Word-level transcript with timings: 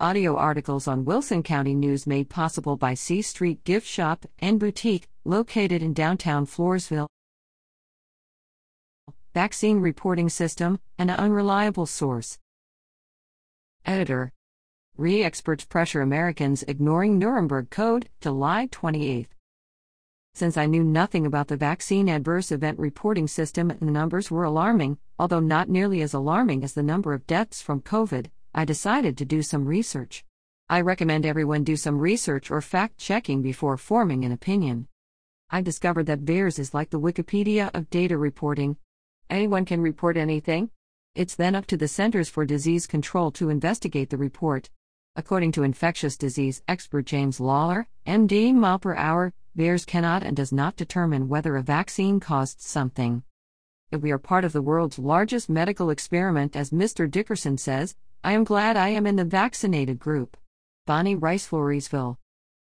Audio 0.00 0.34
articles 0.34 0.88
on 0.88 1.04
Wilson 1.04 1.44
County 1.44 1.72
News 1.72 2.04
made 2.04 2.28
possible 2.28 2.76
by 2.76 2.94
C 2.94 3.22
Street 3.22 3.62
Gift 3.62 3.86
Shop 3.86 4.26
and 4.40 4.58
Boutique, 4.58 5.08
located 5.24 5.84
in 5.84 5.94
downtown 5.94 6.46
Floresville. 6.46 7.06
Vaccine 9.34 9.78
Reporting 9.78 10.28
System, 10.28 10.80
an 10.98 11.10
unreliable 11.10 11.86
source. 11.86 12.40
Editor. 13.86 14.32
RE 14.96 15.22
experts 15.22 15.64
pressure 15.64 16.00
Americans 16.00 16.64
ignoring 16.66 17.16
Nuremberg 17.16 17.70
Code, 17.70 18.08
July 18.20 18.66
28. 18.72 19.28
Since 20.34 20.56
I 20.56 20.66
knew 20.66 20.82
nothing 20.82 21.24
about 21.24 21.46
the 21.46 21.56
vaccine 21.56 22.08
adverse 22.08 22.50
event 22.50 22.80
reporting 22.80 23.28
system 23.28 23.68
the 23.68 23.84
numbers 23.84 24.28
were 24.28 24.42
alarming, 24.42 24.98
although 25.20 25.38
not 25.38 25.68
nearly 25.68 26.02
as 26.02 26.14
alarming 26.14 26.64
as 26.64 26.72
the 26.72 26.82
number 26.82 27.14
of 27.14 27.28
deaths 27.28 27.62
from 27.62 27.80
COVID, 27.80 28.26
I 28.56 28.64
decided 28.64 29.18
to 29.18 29.24
do 29.24 29.42
some 29.42 29.66
research. 29.66 30.24
I 30.68 30.80
recommend 30.80 31.26
everyone 31.26 31.64
do 31.64 31.74
some 31.74 31.98
research 31.98 32.52
or 32.52 32.60
fact 32.60 32.98
checking 32.98 33.42
before 33.42 33.76
forming 33.76 34.24
an 34.24 34.30
opinion. 34.30 34.86
I 35.50 35.60
discovered 35.60 36.06
that 36.06 36.24
VAERS 36.24 36.60
is 36.60 36.72
like 36.72 36.90
the 36.90 37.00
Wikipedia 37.00 37.70
of 37.74 37.90
data 37.90 38.16
reporting. 38.16 38.76
Anyone 39.28 39.64
can 39.64 39.80
report 39.80 40.16
anything. 40.16 40.70
It's 41.16 41.34
then 41.34 41.56
up 41.56 41.66
to 41.66 41.76
the 41.76 41.88
Centers 41.88 42.28
for 42.28 42.44
Disease 42.44 42.86
Control 42.86 43.32
to 43.32 43.50
investigate 43.50 44.10
the 44.10 44.16
report. 44.16 44.70
According 45.16 45.50
to 45.52 45.64
infectious 45.64 46.16
disease 46.16 46.62
expert 46.68 47.06
James 47.06 47.40
Lawler, 47.40 47.88
MD, 48.06 48.54
mile 48.54 48.78
per 48.78 48.94
hour, 48.94 49.32
VAERS 49.56 49.84
cannot 49.84 50.22
and 50.22 50.36
does 50.36 50.52
not 50.52 50.76
determine 50.76 51.28
whether 51.28 51.56
a 51.56 51.62
vaccine 51.62 52.20
caused 52.20 52.60
something. 52.60 53.24
If 53.90 54.00
we 54.00 54.12
are 54.12 54.18
part 54.18 54.44
of 54.44 54.52
the 54.52 54.62
world's 54.62 54.98
largest 54.98 55.50
medical 55.50 55.90
experiment, 55.90 56.54
as 56.54 56.70
Mr. 56.70 57.10
Dickerson 57.10 57.58
says, 57.58 57.96
I 58.26 58.32
am 58.32 58.42
glad 58.42 58.78
I 58.78 58.88
am 58.88 59.06
in 59.06 59.16
the 59.16 59.24
vaccinated 59.26 59.98
group. 59.98 60.38
Bonnie 60.86 61.14
Rice, 61.14 61.46
Floresville. 61.46 62.16